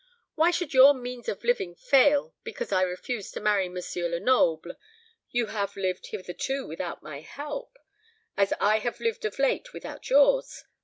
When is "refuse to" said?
2.81-3.39